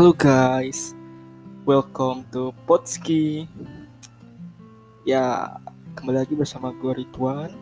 Halo 0.00 0.16
guys, 0.16 0.96
welcome 1.68 2.24
to 2.32 2.56
Potski. 2.64 3.44
Ya, 5.04 5.52
kembali 5.92 6.24
lagi 6.24 6.32
bersama 6.32 6.72
gue 6.72 7.04
Ridwan. 7.04 7.52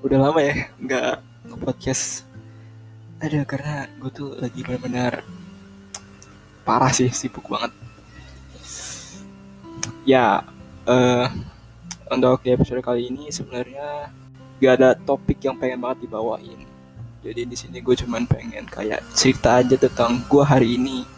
Udah 0.00 0.16
lama 0.16 0.40
ya 0.40 0.72
nggak 0.80 1.20
podcast. 1.60 2.24
Ada 3.20 3.44
karena 3.44 3.84
gue 4.00 4.08
tuh 4.16 4.32
lagi 4.40 4.64
benar-benar 4.64 5.28
parah 6.64 6.88
sih, 6.88 7.12
sibuk 7.12 7.52
banget. 7.52 7.76
Ya, 10.08 10.40
uh, 10.88 11.28
untuk 12.08 12.48
episode 12.48 12.80
kali 12.80 13.12
ini 13.12 13.28
sebenarnya 13.28 14.08
gak 14.56 14.72
ada 14.80 14.96
topik 14.96 15.44
yang 15.44 15.60
pengen 15.60 15.84
banget 15.84 16.08
dibawain 16.08 16.64
jadi 17.20 17.42
di 17.42 17.58
sini 17.58 17.82
gue 17.82 17.92
cuman 17.92 18.22
pengen 18.24 18.70
kayak 18.70 19.02
cerita 19.10 19.58
aja 19.58 19.74
tentang 19.74 20.22
gue 20.30 20.46
hari 20.46 20.78
ini 20.78 21.15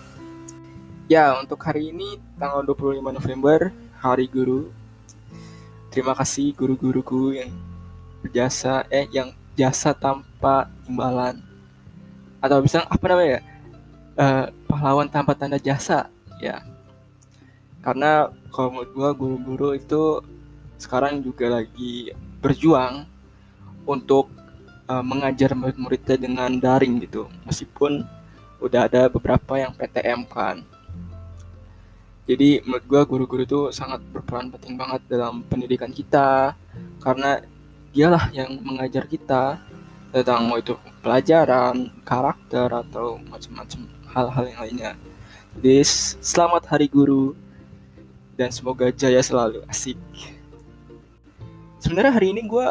ya 1.08 1.40
untuk 1.40 1.56
hari 1.64 1.88
ini 1.88 2.20
tanggal 2.36 2.60
25 2.60 3.00
November 3.00 3.72
hari 3.96 4.28
guru. 4.28 4.68
Terima 5.88 6.12
kasih 6.12 6.52
guru-guruku 6.52 7.32
yang 7.32 7.48
berjasa 8.20 8.84
eh 8.92 9.08
yang 9.08 9.32
jasa 9.56 9.96
tanpa 9.96 10.68
imbalan. 10.84 11.40
Atau 12.44 12.60
bisa 12.60 12.84
apa 12.84 13.04
namanya 13.08 13.40
uh, 14.20 14.46
pahlawan 14.68 15.08
tanpa 15.08 15.32
tanda 15.32 15.56
jasa 15.56 16.12
ya. 16.44 16.60
Karena 17.80 18.28
kalau 18.52 18.76
menurut 18.76 18.92
gue 18.92 19.10
guru-guru 19.16 19.68
itu 19.80 20.20
sekarang 20.76 21.24
juga 21.24 21.56
lagi 21.56 22.12
berjuang 22.44 23.08
untuk 23.88 24.28
uh, 24.86 25.00
mengajar 25.00 25.56
murid-muridnya 25.56 26.20
dengan 26.20 26.52
daring 26.60 27.00
gitu. 27.00 27.32
Meskipun 27.48 28.04
udah 28.60 28.92
ada 28.92 29.08
beberapa 29.08 29.56
yang 29.56 29.72
PTM 29.72 30.28
kan 30.28 30.60
jadi 32.28 32.60
menurut 32.68 32.84
gue 32.84 33.00
guru-guru 33.08 33.42
itu 33.48 33.60
sangat 33.72 34.04
berperan 34.12 34.52
penting 34.52 34.76
banget 34.76 35.00
dalam 35.08 35.40
pendidikan 35.48 35.88
kita 35.88 36.52
karena 37.00 37.40
dialah 37.96 38.28
yang 38.36 38.60
mengajar 38.60 39.08
kita 39.08 39.56
tentang 40.12 40.44
mau 40.44 40.60
itu 40.60 40.76
pelajaran, 41.00 41.88
karakter 42.04 42.68
atau 42.68 43.16
macam-macam 43.32 43.80
hal-hal 44.12 44.44
yang 44.44 44.60
lainnya. 44.60 44.92
Jadi 45.56 45.80
selamat 46.20 46.68
hari 46.68 46.92
guru 46.92 47.32
dan 48.36 48.52
semoga 48.52 48.92
jaya 48.92 49.24
selalu 49.24 49.64
asik. 49.72 49.96
Sebenarnya 51.80 52.12
hari 52.12 52.36
ini 52.36 52.44
gue 52.44 52.66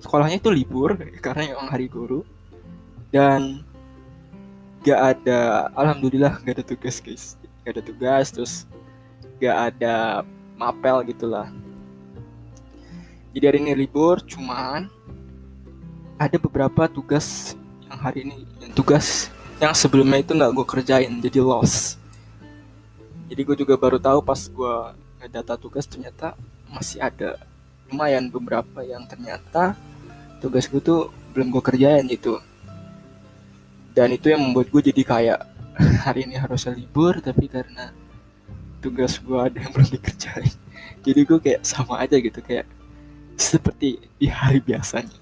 sekolahnya 0.00 0.40
itu 0.40 0.48
libur 0.48 0.96
karena 1.20 1.52
emang 1.52 1.68
hari 1.68 1.92
guru 1.92 2.24
dan 3.12 3.60
gak 4.80 5.20
ada 5.20 5.68
alhamdulillah 5.76 6.40
gak 6.40 6.56
ada 6.56 6.64
tugas 6.64 7.04
guys 7.04 7.39
gak 7.64 7.72
ada 7.78 7.82
tugas 7.82 8.26
terus 8.32 8.52
gak 9.40 9.74
ada 9.74 10.24
mapel 10.56 11.04
gitulah 11.08 11.48
jadi 13.32 13.52
hari 13.52 13.58
ini 13.64 13.72
libur 13.86 14.20
cuman 14.24 14.90
ada 16.20 16.36
beberapa 16.36 16.90
tugas 16.90 17.56
yang 17.88 17.98
hari 18.00 18.18
ini 18.28 18.44
yang 18.60 18.72
tugas 18.76 19.32
yang 19.60 19.76
sebelumnya 19.76 20.20
itu 20.24 20.32
nggak 20.36 20.52
gue 20.56 20.66
kerjain 20.66 21.12
jadi 21.20 21.40
loss 21.40 22.00
jadi 23.30 23.40
gue 23.46 23.56
juga 23.62 23.78
baru 23.78 24.02
tahu 24.02 24.18
pas 24.26 24.40
gue 24.50 24.74
ngedata 25.22 25.54
tugas 25.54 25.86
ternyata 25.86 26.34
masih 26.66 26.98
ada 26.98 27.38
lumayan 27.90 28.26
beberapa 28.26 28.82
yang 28.82 29.06
ternyata 29.06 29.78
tugas 30.42 30.66
gue 30.66 30.82
tuh 30.82 31.14
belum 31.30 31.50
gue 31.54 31.62
kerjain 31.62 32.06
gitu. 32.10 32.42
Dan 33.94 34.14
itu 34.14 34.30
yang 34.30 34.42
membuat 34.42 34.70
gue 34.70 34.82
jadi 34.90 35.02
kayak 35.02 35.40
hari 36.06 36.26
ini 36.26 36.36
harus 36.40 36.66
libur 36.70 37.18
tapi 37.22 37.46
karena 37.46 37.94
tugas 38.80 39.20
gue 39.20 39.36
ada 39.36 39.60
yang 39.60 39.70
belum 39.76 39.90
dikerjain 39.92 40.54
jadi 41.06 41.20
gue 41.24 41.38
kayak 41.38 41.62
sama 41.62 42.00
aja 42.00 42.16
gitu 42.16 42.40
kayak 42.40 42.64
seperti 43.40 43.96
di 44.20 44.28
hari 44.28 44.60
biasanya. 44.60 45.16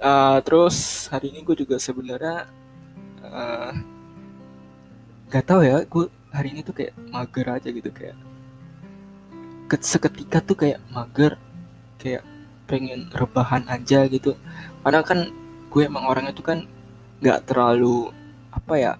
Uh, 0.00 0.40
terus 0.40 1.06
hari 1.12 1.28
ini 1.28 1.44
gue 1.44 1.56
juga 1.60 1.76
sebenarnya 1.76 2.48
uh, 3.20 3.72
gak 5.28 5.44
tau 5.44 5.60
ya 5.60 5.84
gue 5.84 6.08
hari 6.32 6.56
ini 6.56 6.64
tuh 6.64 6.72
kayak 6.72 6.96
mager 7.12 7.46
aja 7.52 7.68
gitu 7.68 7.92
kayak 7.92 8.16
seketika 9.84 10.40
tuh 10.42 10.56
kayak 10.56 10.80
mager 10.90 11.36
kayak 12.00 12.24
pengen 12.64 13.12
rebahan 13.12 13.62
aja 13.68 14.08
gitu. 14.08 14.34
Karena 14.82 15.04
kan 15.04 15.30
gue 15.70 15.82
emang 15.84 16.08
orangnya 16.08 16.34
tuh 16.34 16.42
kan 16.42 16.58
nggak 17.20 17.40
terlalu 17.48 18.12
apa 18.50 18.74
ya 18.76 18.92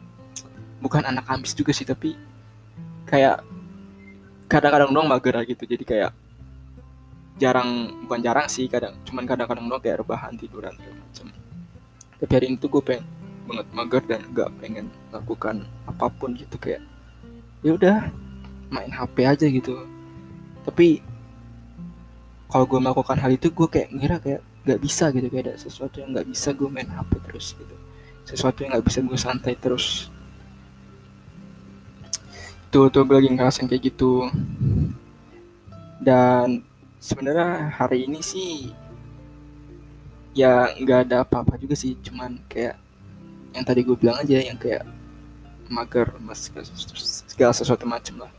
bukan 0.80 1.04
anak 1.04 1.26
ambis 1.28 1.52
juga 1.56 1.72
sih 1.72 1.84
tapi 1.88 2.16
kayak 3.08 3.42
kadang-kadang 4.50 4.90
dong 4.92 5.08
mager 5.08 5.36
gitu. 5.46 5.64
Jadi 5.66 5.84
kayak 5.84 6.12
jarang 7.40 7.96
bukan 8.04 8.20
jarang 8.20 8.46
sih 8.52 8.68
kadang 8.68 8.92
cuman 9.08 9.24
kadang-kadang 9.24 9.64
dong 9.64 9.80
kayak 9.80 10.04
rebahan 10.04 10.36
tiduran 10.36 10.76
gitu 10.76 10.92
macam 10.92 11.26
tapi 12.20 12.32
hari 12.36 12.46
ini 12.52 12.60
tuh 12.60 12.68
gue 12.68 12.82
pengen 12.84 13.04
banget 13.48 13.66
mager 13.72 14.02
dan 14.04 14.20
gak 14.36 14.50
pengen 14.60 14.86
lakukan 15.08 15.64
apa 15.88 16.12
pun 16.12 16.36
gitu 16.36 16.60
kayak 16.60 16.84
ya 17.64 17.72
udah 17.74 18.12
main 18.70 18.92
HP 18.92 19.26
aja 19.26 19.46
gitu. 19.48 19.74
Tapi 20.62 21.02
kalau 22.52 22.68
gue 22.68 22.78
melakukan 22.78 23.18
hal 23.18 23.32
itu 23.34 23.48
gue 23.50 23.66
kayak 23.66 23.88
ngira 23.90 24.16
kayak 24.20 24.40
nggak 24.68 24.80
bisa 24.84 25.08
gitu 25.10 25.26
kayak 25.32 25.44
ada 25.50 25.54
sesuatu 25.56 25.98
yang 25.98 26.12
nggak 26.12 26.28
bisa 26.28 26.52
gue 26.52 26.68
main 26.68 26.86
HP 26.86 27.10
terus 27.24 27.56
gitu 27.56 27.74
sesuatu 28.30 28.62
yang 28.62 28.78
nggak 28.78 28.86
bisa 28.86 29.02
gue 29.02 29.18
santai 29.18 29.54
terus. 29.58 30.06
Tuh 32.70 32.86
tuh 32.86 33.02
gue 33.02 33.18
lagi 33.18 33.30
ngerasain 33.34 33.66
kayak 33.66 33.90
gitu. 33.90 34.30
Dan 35.98 36.62
sebenarnya 37.02 37.74
hari 37.74 38.06
ini 38.06 38.22
sih 38.22 38.70
ya 40.38 40.70
nggak 40.78 41.10
ada 41.10 41.26
apa-apa 41.26 41.58
juga 41.58 41.74
sih. 41.74 41.98
Cuman 41.98 42.38
kayak 42.46 42.78
yang 43.50 43.66
tadi 43.66 43.82
gue 43.82 43.96
bilang 43.98 44.22
aja 44.22 44.38
yang 44.38 44.54
kayak 44.54 44.86
mager 45.66 46.14
mas 46.22 46.50
segala 47.26 47.50
sesuatu 47.50 47.82
macam 47.86 48.26
lah. 48.26 48.32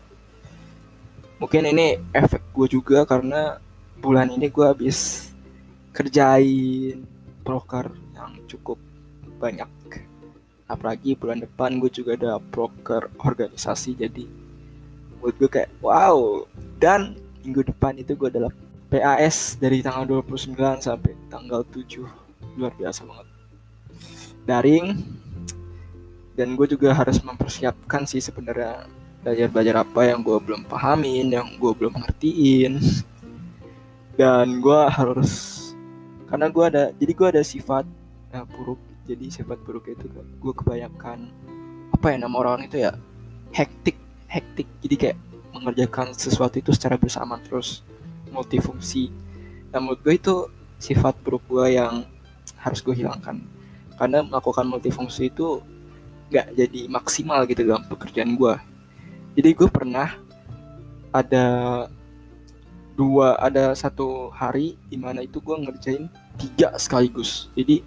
Mungkin 1.39 1.67
ini 1.67 1.99
efek 2.15 2.39
gue 2.55 2.67
juga 2.69 3.03
karena 3.03 3.59
bulan 3.99 4.31
ini 4.31 4.47
gue 4.47 4.65
habis 4.65 5.31
kerjain 5.91 7.03
broker 7.43 7.91
yang 8.15 8.37
cukup 8.47 8.77
banyak 9.41 9.67
apalagi 10.71 11.19
bulan 11.19 11.43
depan 11.43 11.77
gue 11.83 11.91
juga 11.91 12.15
ada 12.15 12.39
broker 12.39 13.11
organisasi 13.19 13.99
jadi 13.99 14.25
buat 15.21 15.37
gue 15.37 15.49
kayak 15.49 15.69
wow. 15.85 16.43
Dan 16.81 17.15
minggu 17.45 17.69
depan 17.69 17.93
itu 18.01 18.17
gue 18.17 18.27
adalah 18.33 18.49
PAS 18.89 19.55
dari 19.61 19.85
tanggal 19.85 20.25
29 20.25 20.57
sampai 20.81 21.13
tanggal 21.29 21.61
7 21.69 22.57
luar 22.57 22.73
biasa 22.75 23.05
banget. 23.05 23.27
Daring. 24.49 24.87
Dan 26.33 26.57
gue 26.57 26.65
juga 26.65 26.95
harus 26.97 27.21
mempersiapkan 27.21 28.09
sih 28.09 28.23
sebenarnya 28.23 28.89
belajar-belajar 29.21 29.85
apa 29.85 30.01
yang 30.09 30.25
gue 30.25 30.37
belum 30.41 30.65
pahamin 30.65 31.29
yang 31.29 31.47
gue 31.61 31.71
belum 31.77 32.01
ngertiin. 32.01 32.81
Dan 34.17 34.59
gue 34.59 34.81
harus 34.89 35.61
karena 36.27 36.47
gue 36.47 36.63
ada 36.65 36.83
jadi 36.95 37.11
gue 37.13 37.27
ada 37.37 37.43
sifat 37.43 37.83
uh, 38.31 38.45
buruk 38.47 38.79
jadi 39.11 39.25
sifat 39.27 39.59
buruk 39.67 39.91
itu 39.91 40.07
gue 40.13 40.53
kebanyakan 40.55 41.27
apa 41.91 42.05
ya 42.15 42.17
nama 42.17 42.35
orang 42.39 42.65
itu 42.65 42.81
ya? 42.81 42.95
Hektik 43.51 43.99
hektik. 44.31 44.67
Jadi 44.79 44.95
kayak 44.95 45.17
mengerjakan 45.51 46.15
sesuatu 46.15 46.55
itu 46.57 46.71
secara 46.71 46.95
bersama 46.95 47.37
terus 47.43 47.83
multifungsi. 48.31 49.11
Dan 49.69 49.87
menurut 49.87 50.01
gue 50.03 50.15
itu 50.15 50.35
sifat 50.79 51.19
buruk 51.21 51.43
gue 51.51 51.75
yang 51.75 52.07
harus 52.63 52.79
gue 52.79 52.95
hilangkan. 52.95 53.43
Karena 53.99 54.23
melakukan 54.23 54.65
multifungsi 54.65 55.29
itu 55.29 55.59
nggak 56.31 56.55
jadi 56.55 56.81
maksimal 56.87 57.43
gitu 57.43 57.67
dalam 57.67 57.83
pekerjaan 57.91 58.39
gue 58.39 58.55
jadi 59.31 59.55
gue 59.55 59.69
pernah 59.71 60.19
ada 61.15 61.45
dua 62.99 63.39
ada 63.39 63.71
satu 63.71 64.27
hari 64.35 64.75
di 64.91 64.99
mana 64.99 65.23
itu 65.23 65.39
gue 65.39 65.55
ngerjain 65.55 66.11
tiga 66.35 66.75
sekaligus. 66.75 67.47
Jadi 67.55 67.79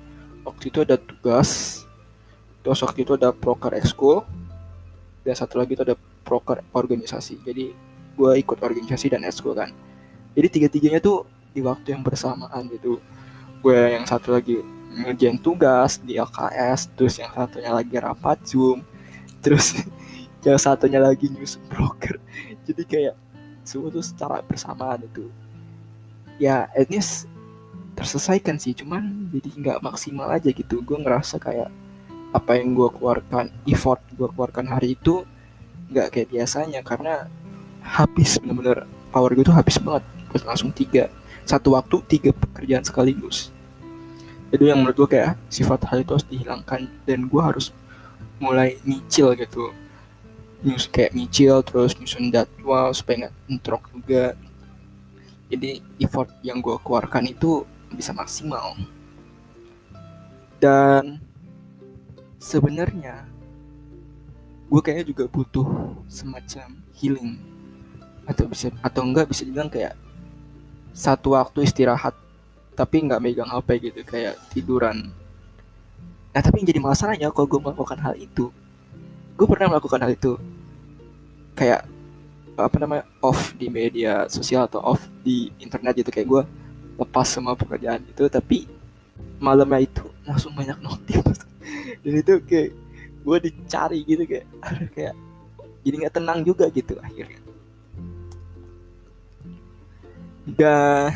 waktu 0.45 0.71
itu 0.71 0.85
ada 0.85 1.01
tugas 1.01 1.83
terus 2.65 2.81
waktu 2.81 3.05
itu 3.05 3.17
ada 3.17 3.33
proker 3.33 3.77
ekskul 3.77 4.25
dan 5.25 5.35
satu 5.37 5.61
lagi 5.61 5.73
itu 5.73 5.83
ada 5.85 5.97
proker 6.25 6.65
organisasi. 6.73 7.41
Jadi 7.45 7.73
gue 8.15 8.33
ikut 8.41 8.61
organisasi 8.61 9.13
dan 9.13 9.25
ekskul 9.25 9.57
kan. 9.57 9.73
Jadi 10.37 10.49
tiga-tiganya 10.53 11.01
tuh 11.01 11.29
di 11.53 11.65
waktu 11.65 11.97
yang 11.97 12.05
bersamaan 12.05 12.69
gitu. 12.73 13.01
Gue 13.65 13.97
yang 13.97 14.05
satu 14.05 14.37
lagi 14.37 14.61
ngerjain 14.95 15.41
tugas 15.41 15.99
di 16.01 16.21
LKS 16.21 16.95
terus 16.95 17.19
yang 17.19 17.33
satunya 17.35 17.75
lagi 17.75 17.97
rapat 17.99 18.39
zoom 18.47 18.87
terus 19.43 19.75
yang 20.47 20.61
satunya 20.61 21.01
lagi 21.01 21.33
news 21.33 21.61
broker. 21.73 22.21
Jadi 22.69 22.83
kayak 22.85 23.15
semua 23.65 23.89
tuh 23.93 24.05
secara 24.05 24.45
bersamaan 24.45 25.05
itu. 25.05 25.29
Ya 26.37 26.69
least 26.89 27.31
terselesaikan 27.95 28.59
sih 28.59 28.75
cuman 28.75 29.31
jadi 29.31 29.49
nggak 29.55 29.79
maksimal 29.83 30.29
aja 30.31 30.51
gitu. 30.51 30.83
Gue 30.83 30.99
ngerasa 31.01 31.39
kayak 31.39 31.71
apa 32.35 32.59
yang 32.59 32.75
gue 32.75 32.91
keluarkan 32.91 33.55
effort 33.71 34.03
gue 34.19 34.27
keluarkan 34.27 34.67
hari 34.67 34.99
itu 34.99 35.23
nggak 35.95 36.11
kayak 36.11 36.29
biasanya 36.35 36.83
karena 36.83 37.31
habis 37.85 38.43
bener-bener 38.43 38.89
power 39.15 39.31
gue 39.33 39.47
tuh 39.47 39.55
habis 39.55 39.79
banget. 39.79 40.05
Gue 40.31 40.39
langsung 40.43 40.75
tiga 40.75 41.07
satu 41.45 41.77
waktu 41.77 42.03
tiga 42.11 42.31
pekerjaan 42.35 42.83
sekaligus. 42.83 43.55
Itu 44.51 44.67
yang 44.67 44.83
menurut 44.83 45.07
gue 45.07 45.09
kayak 45.19 45.39
sifat 45.53 45.87
hal 45.91 46.03
itu 46.03 46.11
harus 46.17 46.27
dihilangkan 46.27 46.81
dan 47.07 47.27
gue 47.31 47.43
harus 47.43 47.71
mulai 48.43 48.81
nyicil 48.83 49.37
gitu. 49.39 49.71
Nyus 50.65 50.89
kayak 50.89 51.13
nyicil 51.13 51.61
terus 51.63 51.95
nyusun 52.01 52.33
jadwal 52.33 52.91
supaya 52.97 53.29
nggak 53.29 53.35
entrok 53.53 53.83
juga. 53.93 54.35
Jadi 55.53 55.85
effort 56.01 56.33
yang 56.41 56.65
gue 56.65 56.75
keluarkan 56.81 57.31
itu 57.31 57.69
bisa 57.97 58.13
maksimal. 58.13 58.77
Dan 60.59 61.19
sebenarnya 62.39 63.25
gue 64.69 64.81
kayaknya 64.81 65.07
juga 65.11 65.25
butuh 65.31 65.69
semacam 66.11 66.69
healing. 66.99 67.39
Atau 68.25 68.49
bisa 68.49 68.73
atau 68.81 69.03
enggak 69.05 69.29
bisa 69.29 69.45
dibilang 69.45 69.69
kayak 69.69 69.97
satu 70.95 71.35
waktu 71.35 71.67
istirahat 71.67 72.15
tapi 72.75 73.07
nggak 73.07 73.23
megang 73.23 73.51
HP 73.51 73.91
gitu 73.91 74.01
kayak 74.03 74.35
tiduran. 74.51 75.11
Nah 76.35 76.41
tapi 76.43 76.63
yang 76.63 76.69
jadi 76.71 76.81
masalahnya 76.83 77.29
kalau 77.31 77.47
gue 77.47 77.61
melakukan 77.63 77.99
hal 78.03 78.15
itu 78.19 78.51
gue 79.35 79.47
pernah 79.47 79.77
melakukan 79.77 80.01
hal 80.03 80.13
itu. 80.15 80.39
Kayak 81.55 81.87
apa 82.55 82.77
namanya 82.79 83.05
off 83.19 83.51
di 83.59 83.67
media 83.67 84.31
sosial 84.31 84.67
atau 84.71 84.79
off 84.83 85.03
di 85.27 85.51
internet 85.59 85.99
gitu. 85.99 86.11
Kayak 86.15 86.29
gue 86.31 86.43
lepas 86.95 87.27
semua 87.27 87.59
pekerjaan 87.59 88.03
itu 88.07 88.27
tapi 88.31 88.71
malamnya 89.43 89.87
itu 89.87 90.05
langsung 90.25 90.55
banyak 90.55 90.79
notif. 90.81 91.21
Dan 92.03 92.15
itu 92.21 92.41
kayak 92.45 92.71
gue 93.25 93.37
dicari 93.51 93.99
gitu 94.05 94.23
kayak 94.29 94.47
kayak 94.95 95.15
jadi 95.85 95.95
nggak 96.05 96.15
tenang 96.17 96.41
juga 96.45 96.69
gitu 96.73 96.97
akhirnya. 97.01 97.41
Dan 100.45 101.13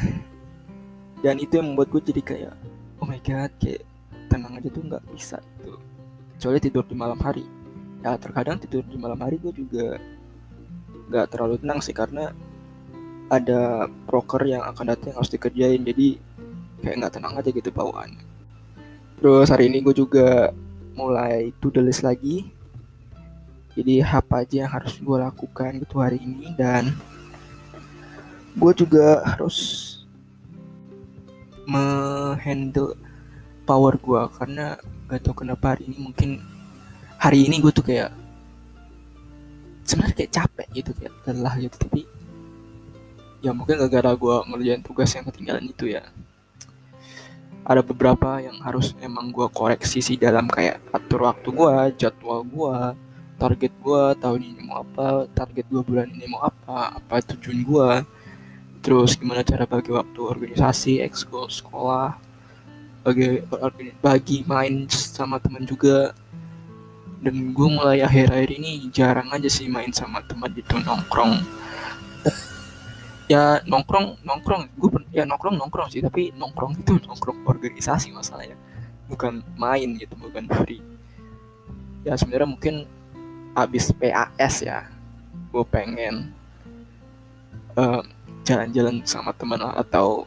dan 1.20 1.36
itu 1.36 1.58
yang 1.58 1.75
membuat 1.75 1.92
gue 1.92 2.02
jadi 2.14 2.22
kayak 2.25 2.54
oh 3.02 3.06
my 3.06 3.20
god 3.20 3.52
kayak 3.60 3.84
tenang 4.28 4.56
aja 4.56 4.69
tuh 4.72 4.82
nggak 4.84 5.04
bisa 5.12 5.36
gitu. 5.60 5.76
Kecuali 6.38 6.58
tidur 6.62 6.84
di 6.86 6.96
malam 6.96 7.19
hari. 7.20 7.44
Ya 8.04 8.14
terkadang 8.14 8.62
tidur 8.62 8.86
di 8.86 8.96
malam 8.96 9.19
hari 9.19 9.36
gue 9.42 9.52
juga 9.52 9.98
nggak 11.08 11.26
terlalu 11.32 11.56
tenang 11.60 11.80
sih 11.80 11.96
karena 11.96 12.30
ada 13.28 13.86
broker 14.08 14.40
yang 14.48 14.64
akan 14.64 14.92
datang 14.96 15.16
harus 15.16 15.32
dikerjain. 15.32 15.84
Jadi 15.84 16.16
kayak 16.80 16.96
nggak 17.04 17.12
tenang 17.20 17.34
aja 17.36 17.50
gitu 17.52 17.69
bawaannya. 17.69 18.25
Terus 19.19 19.46
hari 19.50 19.69
ini 19.69 19.82
gue 19.82 19.94
juga 19.94 20.54
mulai 20.96 21.52
to 21.60 21.69
the 21.70 21.82
list 21.82 22.02
lagi. 22.06 22.48
Jadi 23.78 24.02
apa 24.02 24.42
aja 24.42 24.66
yang 24.66 24.72
harus 24.72 24.98
gue 24.98 25.16
lakukan 25.19 25.78
gitu 25.78 26.02
hari 26.02 26.19
ini. 26.19 26.54
Dan 26.56 26.94
gue 28.58 28.72
juga 28.75 29.22
harus 29.22 29.86
menghandle 31.69 32.96
power 33.69 34.00
gue 34.00 34.22
karena 34.40 34.80
gak 35.12 35.20
tau 35.20 35.36
kenapa 35.36 35.76
hari 35.76 35.92
ini 35.92 35.98
mungkin 36.00 36.40
hari 37.20 37.44
ini 37.44 37.60
gue 37.60 37.69
tuh 37.69 37.84
kayak 37.84 38.08
sebenarnya 39.84 40.16
kayak 40.25 40.32
capek 40.32 40.69
gitu 40.72 40.90
kayak 40.96 41.12
lelah 41.28 41.54
gitu. 41.60 41.76
Tapi 41.76 42.18
ya 43.38 43.55
mungkin 43.55 43.79
gak 43.79 43.93
gara 43.93 44.12
gue 44.14 44.37
ngerjain 44.50 44.82
tugas 44.82 45.11
yang 45.14 45.25
ketinggalan 45.26 45.67
itu 45.70 45.94
ya. 45.94 46.02
Ada 47.69 47.85
beberapa 47.85 48.40
yang 48.40 48.56
harus 48.64 48.96
emang 48.99 49.29
gue 49.29 49.44
koreksi 49.52 50.00
sih 50.00 50.17
dalam 50.17 50.49
kayak 50.49 50.81
atur 50.90 51.29
waktu 51.29 51.49
gue, 51.52 51.75
jadwal 52.00 52.40
gue, 52.43 52.76
target 53.37 53.73
gue 53.85 54.02
tahun 54.19 54.40
ini 54.40 54.61
mau 54.64 54.81
apa, 54.82 55.29
target 55.37 55.69
gue 55.69 55.82
bulan 55.85 56.08
ini 56.08 56.26
mau 56.32 56.49
apa, 56.49 56.96
apa 56.96 57.20
tujuan 57.37 57.61
gue, 57.62 57.90
terus 58.81 59.20
gimana 59.20 59.44
cara 59.44 59.69
bagi 59.69 59.93
waktu 59.93 60.17
organisasi, 60.17 61.05
ekskul, 61.05 61.52
sekolah, 61.52 62.17
bagi 63.05 63.44
bagi 64.00 64.38
main 64.49 64.88
sama 64.88 65.37
teman 65.37 65.69
juga. 65.69 66.17
Dan 67.19 67.50
gue 67.50 67.69
mulai 67.69 67.99
akhir-akhir 68.00 68.50
ini 68.62 68.87
jarang 68.94 69.29
aja 69.35 69.50
sih 69.50 69.67
main 69.67 69.90
sama 69.90 70.23
teman 70.25 70.55
itu 70.55 70.79
nongkrong 70.79 71.43
ya 73.28 73.62
nongkrong 73.69 74.25
nongkrong. 74.25 74.62
Gue 74.75 74.90
ya 75.12 75.22
nongkrong 75.28 75.56
nongkrong 75.60 75.88
sih. 75.92 76.02
Tapi 76.02 76.34
nongkrong 76.34 76.80
itu 76.80 76.98
nongkrong 77.06 77.44
organisasi 77.44 78.10
masalahnya. 78.10 78.56
Bukan 79.08 79.44
main 79.56 79.94
gitu 79.96 80.16
bukan 80.16 80.48
free. 80.64 80.82
Ya 82.02 82.16
sebenarnya 82.16 82.48
mungkin 82.48 82.75
abis 83.56 83.92
PAS 83.96 84.64
ya 84.64 84.86
gue 85.48 85.64
pengen 85.66 86.30
jalan 87.78 88.04
jalan-jalan 88.42 88.96
sama 89.06 89.30
teman 89.36 89.60
atau 89.62 90.26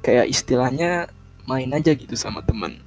kayak 0.00 0.30
istilahnya 0.30 1.10
main 1.44 1.68
aja 1.74 1.92
gitu 1.92 2.14
sama 2.16 2.40
teman. 2.40 2.80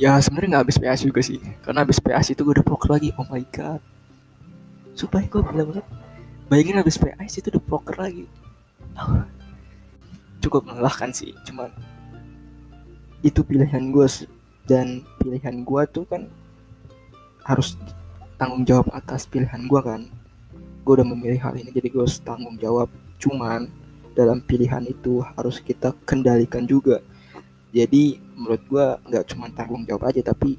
Ya 0.00 0.16
sebenarnya 0.16 0.56
nggak 0.56 0.64
habis 0.64 0.78
PAS 0.80 1.00
juga 1.04 1.20
sih. 1.20 1.40
Karena 1.60 1.84
habis 1.84 2.00
PAS 2.00 2.32
itu 2.32 2.40
gue 2.40 2.54
udah 2.56 2.64
proker 2.64 2.88
lagi. 2.96 3.12
Oh 3.20 3.26
my 3.28 3.44
god. 3.52 3.82
Supaya 4.96 5.28
gue 5.28 5.40
bilang 5.44 5.84
bayangin 6.50 6.82
habis 6.82 6.98
PAS 6.98 7.38
itu 7.38 7.54
udah 7.54 7.62
poker 7.62 7.94
lagi. 7.94 8.26
Cukup 10.42 10.66
melelahkan 10.66 11.14
sih 11.14 11.30
cuman 11.46 11.70
itu 13.22 13.46
pilihan 13.46 13.94
gue 13.94 14.06
dan 14.66 15.06
pilihan 15.22 15.62
gue 15.62 15.82
tuh 15.94 16.04
kan 16.10 16.26
harus 17.46 17.78
tanggung 18.34 18.66
jawab 18.66 18.90
atas 18.90 19.30
pilihan 19.30 19.70
gue 19.70 19.80
kan. 19.80 20.10
Gue 20.82 20.98
udah 20.98 21.06
memilih 21.06 21.38
hal 21.38 21.54
ini 21.54 21.70
jadi 21.70 21.86
gue 21.86 22.02
harus 22.02 22.18
tanggung 22.18 22.58
jawab. 22.58 22.90
Cuman 23.22 23.70
dalam 24.18 24.42
pilihan 24.42 24.82
itu 24.90 25.22
harus 25.38 25.62
kita 25.62 25.94
kendalikan 26.02 26.66
juga. 26.66 26.98
Jadi 27.70 28.18
menurut 28.34 28.62
gue 28.66 28.86
nggak 29.06 29.24
cuma 29.30 29.46
tanggung 29.54 29.86
jawab 29.86 30.10
aja 30.10 30.18
tapi 30.26 30.58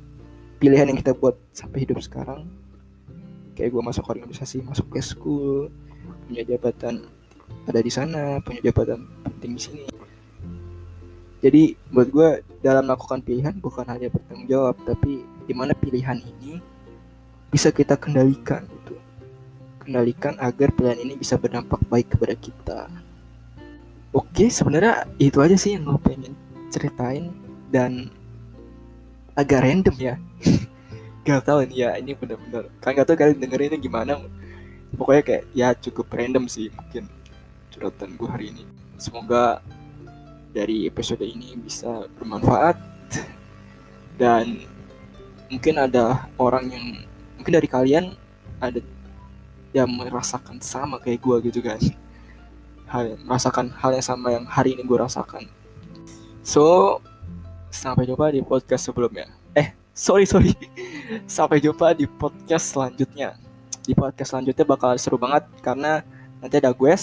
pilihan 0.55 0.87
yang 0.87 0.95
kita 1.03 1.11
buat 1.11 1.35
sampai 1.51 1.83
hidup 1.83 1.99
sekarang 1.99 2.47
kayak 3.55 3.69
gue 3.73 3.83
masuk 3.83 4.05
organisasi 4.07 4.63
masuk 4.63 4.87
ke 4.93 4.99
school 5.03 5.67
punya 6.27 6.43
jabatan 6.47 7.05
ada 7.67 7.79
di 7.83 7.91
sana 7.91 8.39
punya 8.41 8.71
jabatan 8.71 9.05
penting 9.27 9.51
di 9.57 9.61
sini. 9.61 9.83
Jadi 11.41 11.73
buat 11.89 12.07
gue 12.13 12.29
dalam 12.61 12.85
melakukan 12.85 13.25
pilihan 13.25 13.57
bukan 13.57 13.85
hanya 13.89 14.13
bertanggung 14.13 14.45
jawab 14.45 14.77
tapi 14.85 15.25
di 15.49 15.53
mana 15.57 15.73
pilihan 15.73 16.21
ini 16.21 16.61
bisa 17.49 17.73
kita 17.73 17.97
kendalikan 17.97 18.63
gitu. 18.69 18.95
Kendalikan 19.81 20.37
agar 20.37 20.69
pilihan 20.71 21.01
ini 21.01 21.17
bisa 21.17 21.41
berdampak 21.41 21.81
baik 21.89 22.13
kepada 22.13 22.37
kita. 22.37 22.79
Oke 24.13 24.53
sebenarnya 24.53 25.09
itu 25.17 25.41
aja 25.41 25.57
sih 25.57 25.73
yang 25.75 25.89
gue 25.89 25.99
pengen 26.05 26.33
ceritain 26.69 27.33
dan 27.73 28.13
agak 29.35 29.63
random 29.63 29.95
ya 29.97 30.15
gak 31.21 31.45
tau 31.45 31.61
ya 31.69 31.93
ini 32.01 32.17
bener-bener 32.17 32.65
kan 32.81 32.97
gak 32.97 33.05
tau 33.05 33.15
kalian 33.17 33.37
dengerinnya 33.37 33.77
gimana. 33.77 34.17
Pokoknya 34.97 35.23
kayak 35.23 35.43
ya 35.55 35.71
cukup 35.77 36.11
random 36.11 36.45
sih 36.51 36.67
mungkin 36.73 37.07
curhatan 37.71 38.17
gue 38.19 38.29
hari 38.29 38.45
ini. 38.51 38.63
Semoga 38.99 39.63
dari 40.51 40.85
episode 40.85 41.23
ini 41.23 41.55
bisa 41.57 42.05
bermanfaat. 42.19 42.75
Dan 44.19 44.67
mungkin 45.47 45.75
ada 45.79 46.27
orang 46.37 46.69
yang 46.69 46.85
mungkin 47.39 47.53
dari 47.55 47.67
kalian 47.71 48.13
ada 48.61 48.83
yang 49.71 49.87
merasakan 49.87 50.59
sama 50.59 50.99
kayak 50.99 51.23
gue 51.23 51.37
gitu 51.49 51.59
kan. 51.63 51.79
Hal 52.91 53.15
merasakan 53.23 53.71
hal 53.71 53.95
yang 53.95 54.05
sama 54.05 54.35
yang 54.35 54.45
hari 54.45 54.75
ini 54.75 54.83
gue 54.83 54.97
rasakan. 54.99 55.47
So 56.43 56.99
sampai 57.71 58.03
jumpa 58.03 58.35
di 58.35 58.43
podcast 58.43 58.91
sebelumnya. 58.91 59.31
Eh 59.55 59.71
sorry 59.95 60.27
sorry 60.27 60.51
sampai 61.27 61.59
jumpa 61.59 61.93
di 61.95 62.05
podcast 62.07 62.75
selanjutnya. 62.75 63.35
Di 63.81 63.97
podcast 63.97 64.35
selanjutnya 64.35 64.65
bakal 64.65 64.95
seru 64.95 65.17
banget 65.17 65.43
karena 65.59 66.05
nanti 66.39 66.55
ada 66.57 66.71
gue 66.71 66.93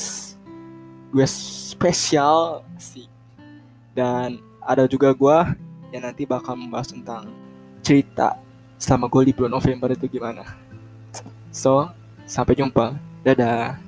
gue 1.09 1.27
spesial 1.27 2.63
sih 2.77 3.09
dan 3.97 4.39
ada 4.61 4.85
juga 4.85 5.11
gue 5.17 5.39
yang 5.91 6.05
nanti 6.05 6.29
bakal 6.29 6.53
membahas 6.53 6.93
tentang 6.93 7.33
cerita 7.81 8.37
selama 8.77 9.09
gue 9.09 9.29
di 9.29 9.33
bulan 9.33 9.57
November 9.57 9.91
itu 9.93 10.07
gimana. 10.07 10.45
So 11.51 11.89
sampai 12.29 12.55
jumpa. 12.55 12.95
Dadah 13.27 13.88